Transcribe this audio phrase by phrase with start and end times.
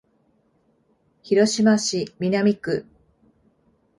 [1.21, 2.87] 広島市南区